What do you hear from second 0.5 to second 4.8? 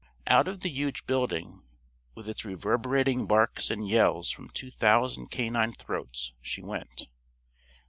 the huge building, with its reverberating barks and yells from two